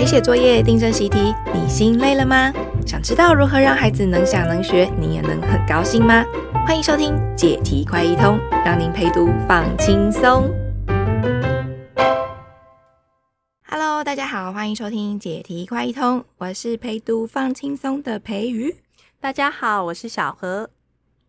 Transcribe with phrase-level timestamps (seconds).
[0.00, 2.50] 陪写作业、订正习题，你心累了吗？
[2.86, 6.24] 想知道如何让孩子能想能学，你也能很高兴吗？
[6.66, 10.50] 欢迎收听解题快一通，让您陪读放轻松。
[13.66, 18.76] Hello，大家好，欢迎收听解题快一通，我是陪读放轻松的培瑜。
[19.20, 20.70] 大家好，我是小何。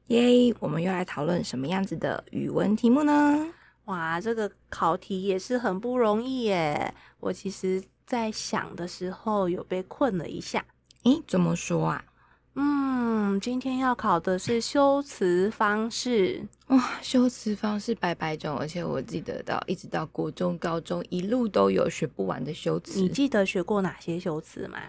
[0.08, 3.48] 耶，yeah, 我们又来讨论什么样子的语文题目呢？
[3.86, 6.94] 哇，这个考题也是很不容易耶。
[7.20, 10.66] 我其实在想的时候有被困了一下。
[11.04, 12.06] 诶，怎么说啊？
[12.54, 16.46] 嗯，今天要考的是修辞方式。
[16.68, 23.00] 哇，修辞方式百百种，而且我记得到一直到国中、高中一路都有学不完的修辞。
[23.00, 24.80] 你记得学过哪些修辞吗？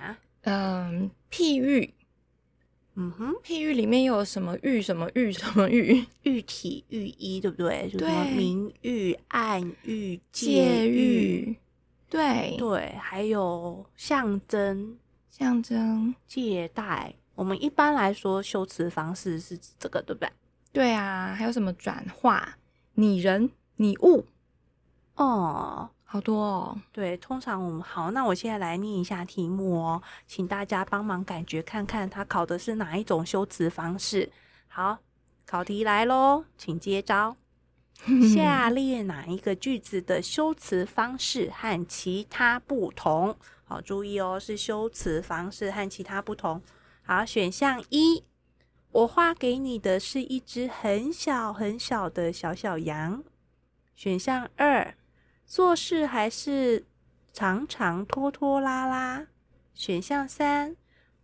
[0.43, 1.95] 嗯，譬喻。
[2.95, 6.05] 嗯哼，譬喻里面又有什么喻、什么喻、什么喻？
[6.25, 7.89] 喻体、喻意，对不对？
[7.97, 11.57] 对，什么明喻、暗喻、借喻，
[12.13, 14.99] 对对，还有象征、
[15.31, 17.15] 象征、借代。
[17.35, 20.31] 我们一般来说修辞方式是指这个，对不对？
[20.73, 22.57] 对啊，还有什么转化、
[22.95, 24.27] 拟人、拟物？
[25.15, 25.91] 哦。
[26.05, 34.31] 好多哦，对，通常我们好，那我现在来念一下题目哦，请大家帮忙感觉看看，它考的是哪一种修辞方式。
[34.69, 34.99] 好，
[35.47, 37.35] 考题来喽，请接招。
[38.35, 43.37] 下列哪一个句子的修辞方式和其他不同？
[43.65, 46.61] 好，注意哦，是修辞方式和其他不同。
[47.03, 48.25] 好，选项一，
[48.91, 53.23] 我画给你的是一只很小很小的小小羊。
[53.95, 54.95] 选项二。
[55.45, 56.87] 做事还是
[57.31, 59.27] 常常拖拖拉拉。
[59.75, 60.77] 选项三，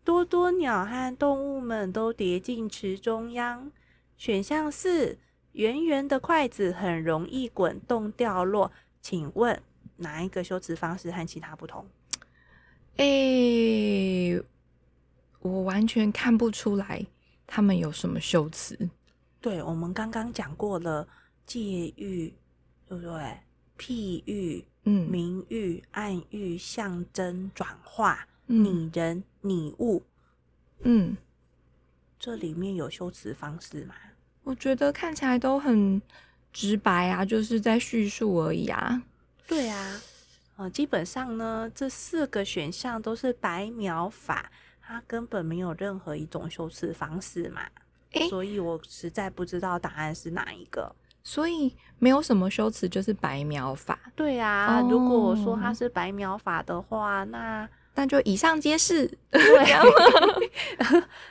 [0.05, 3.73] 多多鸟和动物们都跌进池中央。
[4.19, 5.17] 选项四，
[5.59, 8.71] 圆圆的筷子很容易滚动掉落。
[9.01, 9.61] 请问
[9.97, 11.85] 哪一个修辞方式和其他不同？
[12.99, 14.43] 诶、欸，
[15.41, 17.05] 我完全看不出来
[17.45, 18.89] 他们有什么修辞。
[19.41, 21.09] 对，我们刚刚讲过了
[21.45, 22.33] 借喻，
[22.87, 23.39] 对不对？
[23.77, 30.05] 譬喻、嗯，明喻、暗喻、象征、转化、拟人、拟物，
[30.83, 31.17] 嗯，
[32.17, 33.97] 这里面有修辞方式吗？
[34.49, 36.01] 我觉得看起来都很
[36.55, 39.03] 直白啊，就是在叙述而已啊。
[39.47, 40.01] 对啊，
[40.57, 44.51] 呃，基本上呢，这四个选项都是白描法，
[44.81, 47.61] 它根本没有任何一种修辞方式嘛，
[48.13, 50.97] 欸，所以我实在不知道答案是哪一个。
[51.23, 53.99] 所以没有什么修辞，就是白描法。
[54.17, 59.11] 对啊，哦、如果我说它是白描法的话，那那就以上皆是。
[59.29, 59.83] 对啊，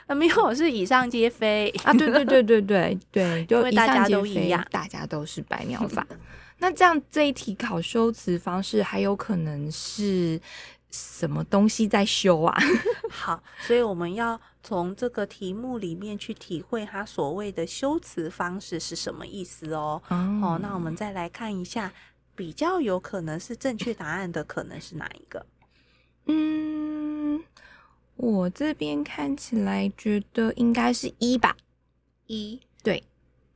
[0.14, 1.94] 没有是以上皆非啊。
[1.94, 6.06] 对对对对对对，就大家都一样，大家都是白描法。
[6.60, 10.38] 那这样这一题考修辞方式，还有可能是
[10.90, 12.54] 什么东西在修啊？
[13.08, 20.02] 好，所以我们要从这个题目里面去体会它所谓的修辞方式是什么意思哦。
[20.10, 21.90] 嗯、哦，那我们再来看一下，
[22.34, 25.46] 比较有可能是正确答案的可能是哪一个？
[26.28, 27.42] 嗯，
[28.16, 31.56] 我这边看起来觉得应该是一吧。
[32.26, 33.02] 一，对，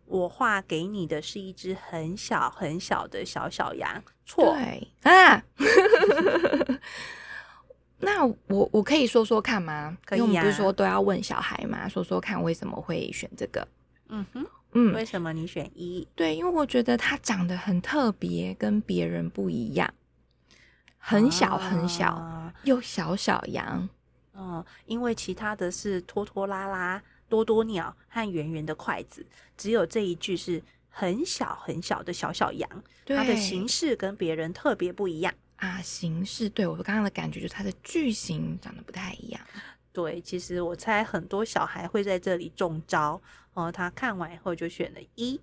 [0.06, 4.02] 我画给你的是一只很小很小的小小羊。
[4.24, 4.56] 错，
[5.00, 5.44] 对啊。
[8.04, 9.96] 那我我可以说说看吗？
[10.04, 10.24] 可以呀。
[10.24, 11.88] 因为我们不是说都要问小孩吗？
[11.88, 13.66] 说说看为什么会选这个？
[14.08, 16.06] 嗯哼，嗯，为什么你选一？
[16.14, 19.92] 对，因为我觉得它长得很特别，跟别人不一样，
[21.04, 23.88] 很小很小，啊、又小小羊。
[24.34, 29.26] 嗯，因为其他的是拖拖拉拉、多多鸟和圆圆的筷子，
[29.56, 32.70] 只有这一句是很小很小的小小羊，
[33.04, 35.34] 它的形式跟别人特别不一样。
[35.56, 39.40] 啊，形式对我刚刚的感觉就是它的句型长得不太一样。
[39.92, 43.20] 对，其实我猜很多小孩会在这里中招
[43.54, 43.70] 哦。
[43.70, 45.38] 他看完以后就选了一。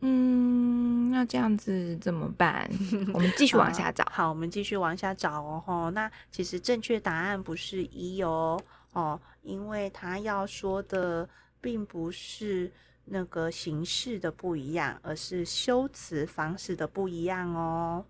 [0.00, 2.68] 嗯，那这样子怎么办？
[3.12, 4.04] 我们继续往下找。
[4.10, 5.62] 好，我们继续往下找哦。
[5.66, 8.60] 吼，那其实正确答案不是一哦
[8.92, 11.28] 哦，因为他要说的
[11.60, 12.70] 并不是
[13.04, 18.04] 那个形式的不一样，而是修辞方式的不一样哦。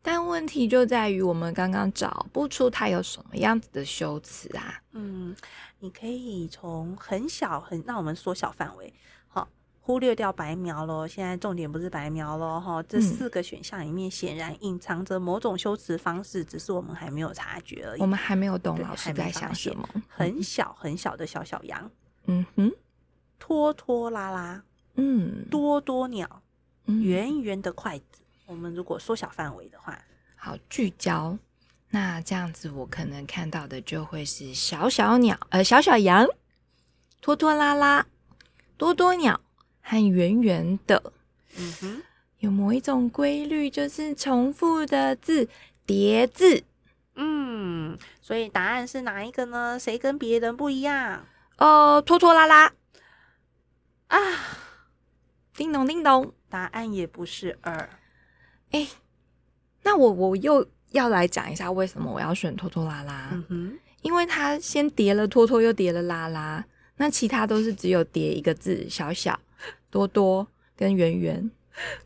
[0.00, 4.80] 但问题就在于，我们刚刚找不出它有什么样子的修辞啊。
[4.92, 5.34] 嗯，
[5.80, 8.94] 你可以从很小很，那我们缩小范围，好，
[9.86, 11.06] 忽略掉白描咯。
[11.06, 12.58] 现在重点不是白描咯。
[12.58, 12.82] 哈。
[12.84, 18.00] 这四个选项里面显然隐藏着某种修辞方式，只是我们还没有察觉而已。
[18.00, 19.86] 我们还没有懂老师在想什么。
[20.08, 21.90] 很小很小的小小羊，
[22.24, 22.72] 嗯哼，
[23.38, 24.64] 拖拖拉拉，
[24.94, 26.42] 嗯，多多鸟，
[26.86, 28.22] 圆圆的筷子。
[28.46, 29.98] 我们如果缩小范围的话，
[30.34, 31.36] 好，聚焦，
[31.90, 36.26] 那这样子，我可能看到的就会是小小鸟，呃，小小羊，
[37.20, 38.06] 拖拖拉拉，
[38.78, 39.38] 多多鸟，
[39.84, 41.12] 和圆圆的。
[41.56, 42.02] 嗯哼，
[42.38, 45.48] 有某一种规律，就是重复的字
[45.86, 46.64] 叠字。
[47.14, 49.78] 嗯，所以答案是哪一个呢？
[49.78, 51.24] 谁跟别人不一样？
[51.58, 52.72] 呃，拖拖拉拉。
[54.08, 54.18] 啊，
[55.54, 57.90] 叮咚叮咚，答案也不是二。
[58.72, 58.88] 哎，
[59.82, 60.66] 那我我又。
[60.94, 63.30] 要来讲一下为什么我要选拖拖拉拉？
[63.32, 66.64] 嗯哼，因为它先叠了拖拖，又叠了拉拉，
[66.98, 69.36] 那其他都是只有叠一个字，小小
[69.94, 70.44] 多多
[70.76, 71.48] 跟圆圆。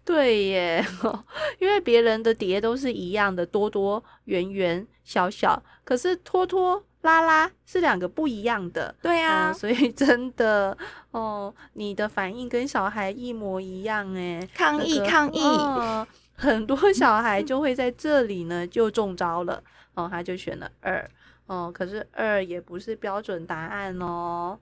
[0.04, 0.84] 对耶，
[1.58, 8.94] 因为别人的碟都是一样的，多多圆圆小小，可是拖拖拉拉是两个不一样的。
[9.00, 10.76] 对啊，嗯，所以真的
[11.12, 15.40] 哦，你的反应跟小孩一模一样哎，抗议抗议。
[15.40, 16.06] 哦
[16.40, 19.60] 很多 小孩就会在这里呢就中招了
[19.94, 21.10] 哦，他就选了二
[21.46, 24.56] 哦，可是二也不是标准答案哦。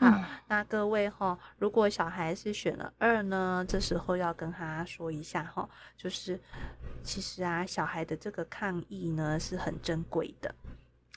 [0.00, 6.40] 好，嗯、那各位哈、哦，如果小孩是选了二呢，这时候要跟他说一下哈、哦，就是
[7.04, 10.54] 其实啊，小孩的这个抗议呢是很珍贵的。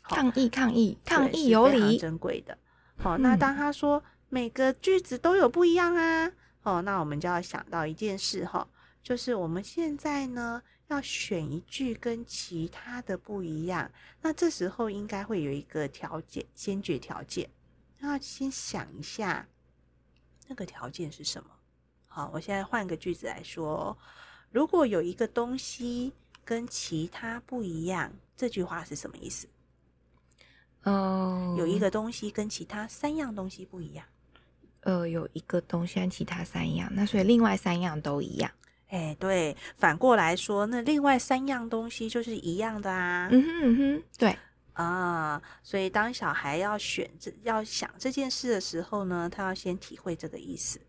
[0.04, 2.58] 抗议抗议抗议有理，珍贵的。
[2.98, 6.30] 好，那当他说每个句子都有不一样啊，
[6.64, 8.68] 哦，那我们就要想到一件事哈、哦。
[9.02, 13.90] 就是我们现在呢，要选一句跟其他的不一样，
[14.22, 17.50] 那这时候应该会有一个条件，先决条件。
[18.06, 19.48] 那先想一下，
[20.50, 21.50] 那个条件是什么？
[22.10, 23.98] 好，我现在换个句子来说，
[24.52, 26.12] 如果有一个东西
[26.44, 29.48] 跟其他不一样，这句话是什么意思？
[30.84, 34.06] 哦，有一个东西跟其他三样东西不一样。
[34.82, 38.52] 呃，有一个东西跟其他三样，那所以另外三样都一样。
[38.90, 43.30] 哎，对，反过来说，那另外三样东西就是一样的啊。
[43.32, 44.38] 嗯哼嗯哼，对
[44.74, 50.82] 啊，所以当小孩要选这要想这件事的时候呢，他要先体会这个意思。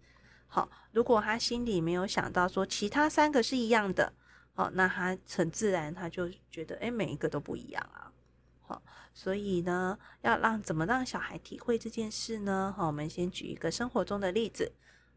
[0.47, 4.13] 好，如果他心里没有想到说其他三个是一样的，
[4.55, 8.13] 好，那他很自然他就觉得，哎，每一个都不一样啊。
[8.67, 8.83] 好，
[9.13, 12.73] 所以呢，要让怎么让小孩体会这件事呢？
[12.77, 14.73] 好，我们先举一个生活中的例子。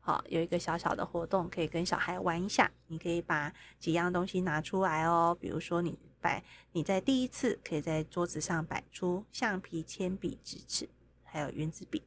[0.07, 2.71] 好，有一个小小的活动可以跟小孩玩一下。
[2.87, 10.87] 你可以把几样东西拿出来哦，比如说你摆，你在第一次可以在桌子上摆出橡皮、铅笔、直尺，
[11.25, 12.03] 还有圆珠笔。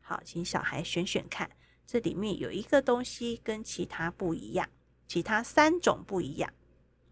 [0.00, 1.50] 好，请小孩选选看，
[1.86, 4.66] 这里面有一个东西跟其他不一样，
[5.06, 6.50] 其他三种不一样。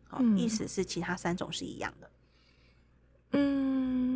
[0.04, 2.10] 好，嗯，意思是其他三种是一样的。
[3.32, 4.11] 嗯。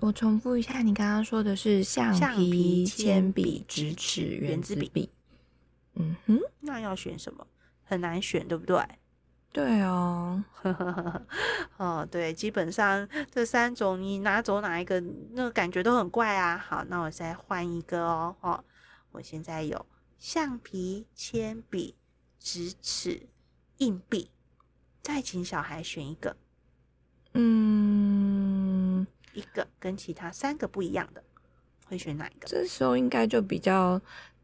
[0.00, 5.10] 我重复一下，你刚刚说的是橡皮、铅笔、直尺、原子笔。
[5.94, 7.46] 嗯哼，那要选什么？
[7.82, 8.80] 很难选，对不对？
[9.50, 10.44] 对哦，
[11.78, 15.00] 哦，对，基本上这三种你拿走哪一个，
[15.32, 16.56] 那个感觉都很怪啊。
[16.56, 18.36] 好，那我再换一个哦。
[18.40, 18.62] 哦，
[19.10, 19.86] 我现在有
[20.18, 21.96] 橡皮、铅笔、
[22.38, 23.26] 直尺、
[23.78, 24.30] 硬币，
[25.02, 26.36] 再请小孩选一个。
[27.32, 28.67] 嗯。
[29.38, 31.22] 一个跟其他三个不一样的，
[31.86, 32.48] 会选哪一个？
[32.48, 34.00] 这时候应该就比较，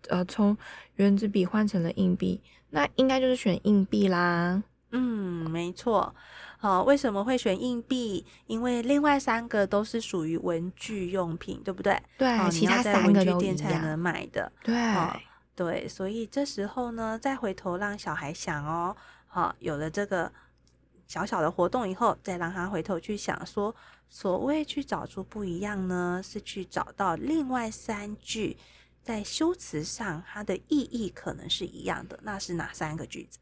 [0.09, 0.57] 呃，从
[0.95, 4.63] 原子笔换成了硬币，那应该就是选硬币啦。
[4.93, 6.15] 嗯，没错。
[6.59, 8.25] 好，为什么会选硬币？
[8.47, 12.01] 因为另外三个都是属于文具用品，对不对？
[12.17, 13.39] 对，其他三个都一样。
[13.39, 14.53] 店才能买的。
[14.63, 14.75] 对，
[15.57, 20.31] 对，所以这时候呢，再回头让小孩想哦，好，有了这个
[21.09, 23.75] 小小的活动以后，再让他回头去想说。
[24.09, 28.57] 所谓去找出不一样呢，是去找到另外三句
[29.03, 33.39] 在修辞上它的意义可能是一样的，那是哪三个句子？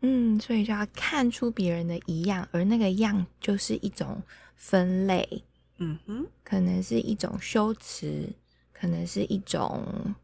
[0.00, 4.22] 嗯，所以就要看出别人的一样，而那个样就是一种
[4.54, 5.42] 分类，
[5.78, 8.28] 嗯哼，可能是一种修辞，
[8.72, 10.14] 可能是一种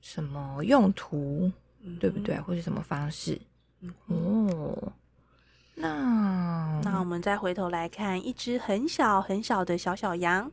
[0.00, 2.38] 什么用途，嗯、对不对？
[2.40, 3.40] 或是什么方式？
[3.80, 4.92] 嗯，哦。
[5.74, 10.50] 那那我们再回头来看一只很小很小的小小羊，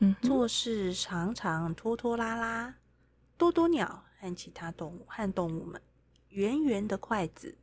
[0.00, 2.74] 嗯，做事常常拖拖拉拉，
[3.36, 5.80] 多多鸟和其他动物和动物们，
[6.30, 7.56] 圆圆的筷子，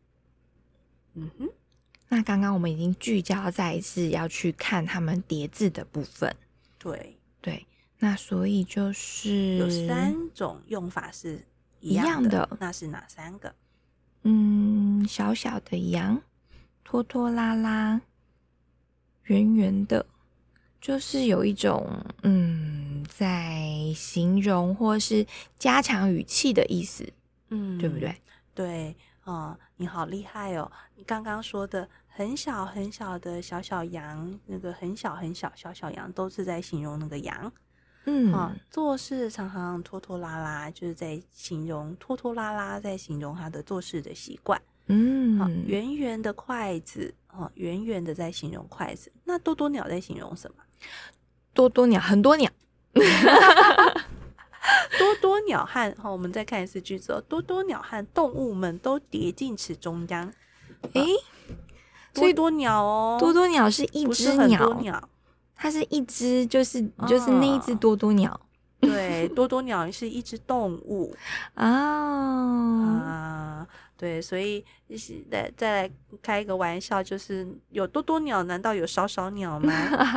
[1.16, 1.50] 嗯哼。
[2.08, 6.34] 那刚刚我们已经聚焦在是要去看他们叠字的部分，
[6.78, 7.66] 对对。
[8.00, 11.46] 那所以就是有三种用法是
[11.80, 13.54] 一样的，样的那是哪三个？
[14.24, 16.22] 嗯，小小的羊。
[16.84, 18.02] 拖拖拉拉，
[19.24, 20.06] 圆圆的，
[20.80, 21.88] 就是有一种
[22.24, 25.26] 嗯，在形容或是
[25.58, 27.08] 加强语气的意思，
[27.50, 28.16] 嗯，对不对？
[28.54, 30.70] 对，哦，你好厉害哦！
[30.96, 37.52] 你刚刚说的很小很小的小小羊，那个很小很小小小羊，都是在形容那个羊。
[38.06, 44.60] 嗯，啊，做事常常拖拖拉拉，就是在形容拖拖拉拉，在形容他的做事的习惯。
[44.94, 49.10] 嗯，好，圆圆的筷子，哦，圆圆的在形容筷子。
[49.24, 50.58] 那多多鸟在形容什么？
[51.54, 52.52] 多多鸟，很多鸟。
[55.00, 57.24] 多多鸟和好，我们再看一次句子哦。
[57.28, 60.32] 多多鸟和动物们都跌进池中央。
[60.94, 61.06] 诶，
[62.14, 65.10] 多多鸟哦，多多鸟是一只鸟。
[65.56, 68.32] 它是一只，就是就是那一只多多鸟。
[68.34, 68.42] 哦、
[68.82, 71.16] 对，多多鸟是一只动物
[71.54, 73.66] 啊，
[74.02, 74.66] 对，所以
[75.30, 75.92] 再再来
[76.24, 79.72] 开一个玩笑，就是有多多鸟，难道有少少鸟吗？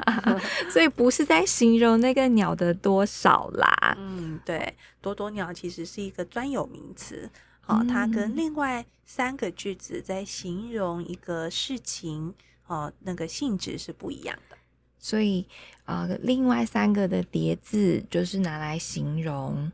[0.73, 3.95] 所以不是在形容那个鸟的多少啦。
[3.99, 7.29] 嗯，对，多多鸟其实是一个专有名词，
[7.61, 12.33] 好、哦，它跟另外三个句子在形容一个事情，
[12.67, 14.57] 哦，那个性质是不一样的。
[14.99, 15.47] 所以，
[15.85, 19.71] 呃，另外三个的叠字就是拿来形容。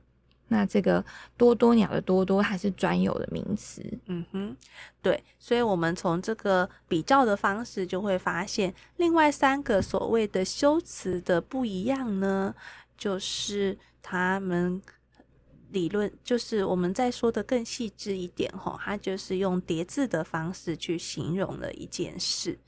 [0.53, 1.03] 那这个
[1.37, 3.81] 多多鸟的多多，它是专有的名词。
[4.07, 4.57] 嗯哼，
[5.01, 5.23] 对。
[5.39, 12.53] 所以，我们从这个比较的方式，就会发现另外三个所谓的修辞的不一样呢，
[12.99, 14.83] 就是他们
[15.71, 22.59] 理论，就是我们再说的更细致一点吼，它就是用叠字的方式去形容了一件事。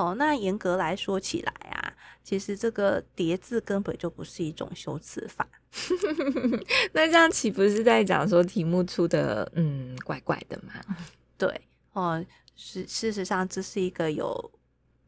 [0.00, 1.92] 哦，那严格来说起来啊，
[2.24, 5.46] 其实这个叠字根本就不是一种修辞法。
[6.92, 10.72] 那这样岂不是在讲说题目出的嗯怪怪的吗？
[11.36, 12.24] 对，哦，
[12.56, 14.50] 事事实上这是一个有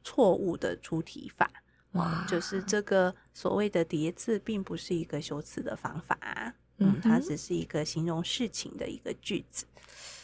[0.04, 1.50] 错误的出题法。
[1.92, 9.64] 哇，就是这个所谓的叠字并不是一个修辞的方法，嗯，它只是一个形容事情的一个句子。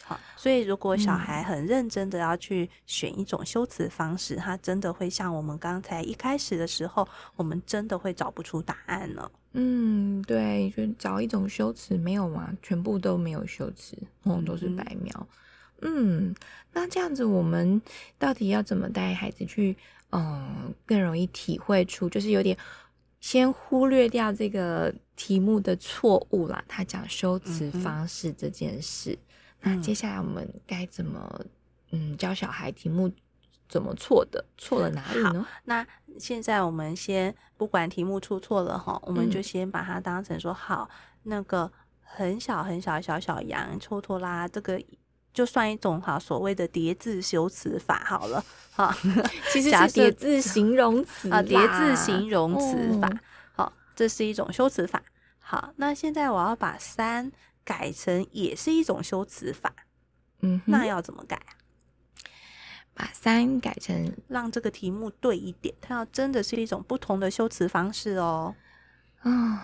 [0.09, 9.31] 好，所以如果小孩很认真的要去选一种修辞方式，嗯，他真的会像我们刚才一开始的时候，我们真的会找不出答案呢。
[9.53, 12.51] 嗯，对，就找一种修辞没有吗？
[12.63, 15.29] 全部都没有修辞，哦，都是白描。
[15.83, 16.35] 嗯，
[16.73, 17.83] 那这样子我们
[18.19, 19.77] 到底要怎么带孩子去，
[20.13, 22.57] 嗯，更容易体会出，就是有点
[23.21, 26.65] 先忽略掉这个题目的错误啦。
[26.67, 29.13] 他讲修辞方式这件事。
[29.13, 29.19] 嗯
[29.61, 31.45] 那接下来我们该怎么
[31.91, 33.11] 嗯教小孩题目
[33.69, 35.47] 怎么错的，错了哪里呢？
[35.65, 35.87] 那
[36.19, 40.89] 现在我们先不管题目出错了哈，我们就先把它当成说好，
[41.25, 44.81] 那个很小很小小小羊拖拖拉，这个
[45.35, 48.97] 就算一种哈所谓的叠字修辞法好了哈。
[49.53, 53.11] 其实是叠字形容词啊，叠字形容词法，
[53.55, 55.03] 好，这是一种修辞法。
[55.41, 57.33] 好，那现在我要把三。
[57.69, 59.75] 改成也是一种修辞法，
[60.41, 61.53] 嗯，那要怎么改啊？
[62.95, 68.55] 把三改成让这个题目对一点，它要真的是一种不同的修辞方式哦。
[69.21, 69.61] 啊、哦，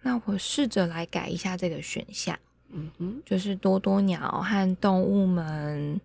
[0.00, 2.36] 那我试着来改一下这个选项，
[2.70, 6.00] 嗯哼，就是多多鸟和动物们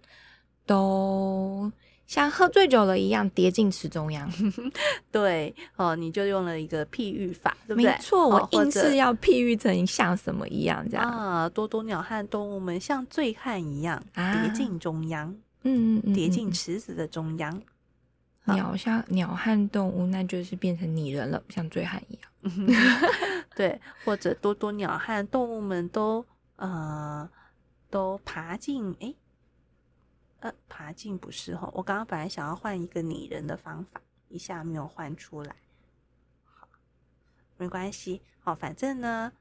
[0.67, 1.71] 都。
[2.07, 4.31] 像喝醉酒了一样跌进池中央，
[5.11, 7.91] 对哦，你就用了一个譬喻法，对不对？
[7.91, 11.49] 没错，我硬是要譬喻成像什么一样这样啊？
[11.49, 17.61] 多多鸟和动物们像醉汉一样跌进中央，嗯嗯，跌进池子的中央。
[18.45, 22.57] 鸟像鸟和动物，那就是变成拟人了，像醉汉一样。
[23.53, 27.29] 对，或者多多鸟和动物们都呃
[27.89, 29.07] 都爬进哎。
[29.07, 29.15] 诶
[30.39, 35.55] 呃，爬进不是吼，我刚刚本来想要换一个拟人的方法，一下没有换出来。
[36.43, 36.67] 好，
[37.57, 38.21] 没关系。
[38.39, 39.33] 好，反正呢，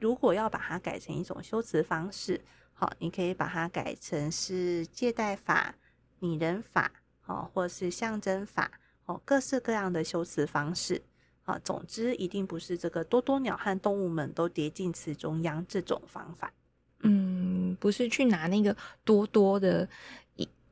[0.00, 2.40] 如果要把它改成一种修辞方式，
[2.72, 5.76] 好，你可以把它改成是借代法、
[6.18, 8.68] 拟人法，好，或是象征法，
[9.04, 11.00] 哦，各式各样的修辞方式。
[11.44, 16.52] 啊，总之一定不是这个多多鸟和动物们都跌进池中央这种方法。
[17.00, 19.88] 嗯，不是去拿那个多多的。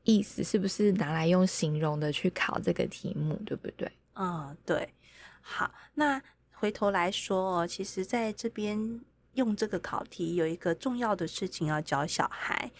[0.04, 3.90] 意思是不是拿来用形容的去考这个题目，对不对？
[4.14, 4.92] 嗯，对。
[5.40, 6.21] 好，那
[6.52, 9.00] 回头来说哦，其实在这边
[9.35, 12.71] 用这个考题有一个重要的事情要教小孩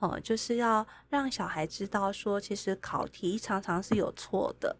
[0.00, 4.76] 哦，就是要让小孩知道说，其实考题常常是有错的。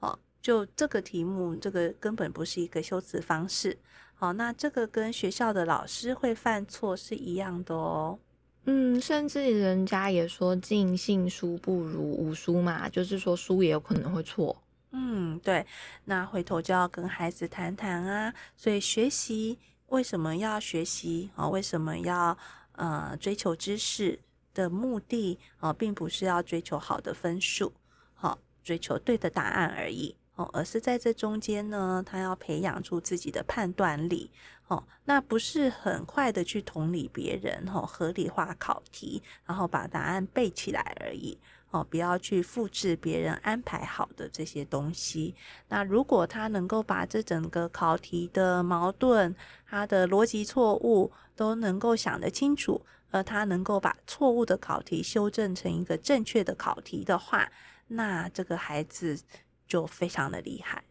[0.00, 3.78] 哦，就这个题目，这个根本不是一个修辞方式。
[4.14, 8.18] 好，那这个跟学校的老师会犯错是一样的哦。
[8.64, 14.62] 嗯，甚至人家也说“尽信书不如无书”嘛，就是说书也有可能会错。
[14.92, 15.66] 嗯，对。
[16.04, 18.34] 那回头就要跟孩子谈谈啊。
[18.56, 21.48] 所以学习为什么要学习啊？
[21.48, 22.36] 为什么要
[22.72, 24.20] 呃追求知识？
[24.54, 27.72] 的目的哦，并不是要追求好的分数，
[28.14, 34.30] 好，追求对的答案而已哦，而是在这中间呢，他要培养出自己的判断力
[34.68, 41.38] 哦，那不是很快的去同理别人哦，合理化考题，然后把答案背起来而已。
[41.70, 45.34] 哦，不要去复制别人安排好的这些东西。
[45.68, 49.34] 那如果他能够把这整个考题的矛盾、
[49.66, 57.50] 他的逻辑错误都能够想得清楚，而他能够把错误的考题修正成一个正确的考题的话，
[57.88, 59.20] 那这个孩子
[59.66, 60.84] 就非常的厉害。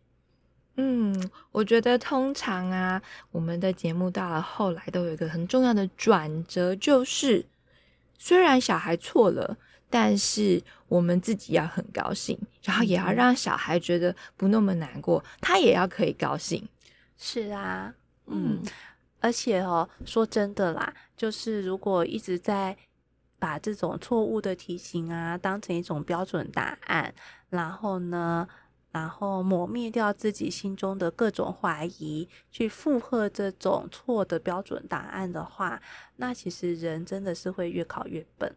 [0.76, 3.02] 嗯，我觉得通常啊，
[3.32, 7.46] 我们的节目到了后来都有一个很重要的转折，就是
[8.18, 9.58] 虽然小孩错了。
[9.96, 16.68] 但是我们自己要很高兴，然后也要让小孩觉得不那么难过，他也要可以高兴。
[17.16, 17.94] 是啊，
[18.26, 18.60] 嗯，
[19.20, 22.76] 而且哦，说真的啦，就是如果一直在
[23.38, 27.14] 把这种错误的题型啊当成一种标准答案，
[27.52, 28.48] 然后呢，
[28.94, 35.82] 然后抹灭掉自己心中的各种怀疑，去附和这种错的标准答案的话，
[36.18, 38.56] 那其实人真的是会越考越笨。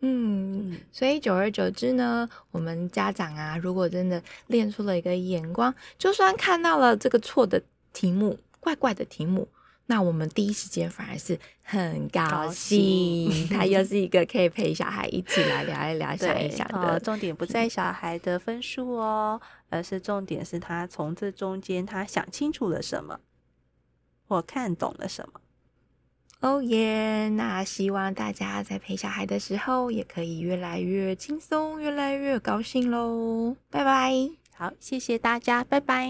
[0.00, 7.60] 嗯，所以久而久之呢，我们家长啊，如果真的练出了一个眼光，就算看到了这个错的
[7.92, 9.48] 题目、怪怪的题目，
[9.86, 13.28] 那我们第一时间反而是很高兴。
[13.28, 16.94] 高兴他又 是一个可以陪小孩一起来聊一聊、想一想的。
[16.94, 23.20] 哦，重点不在小孩的分数哦，而是重点是他从这中间他想清楚了什么，
[24.26, 25.40] 或看懂了什么。
[26.40, 27.28] 哦耶！
[27.30, 33.56] 那希望大家在陪小孩的时候，也可以越来越轻松，越来越高兴喽。
[33.70, 34.12] 拜拜。
[34.54, 36.08] 好，谢谢大家，拜拜。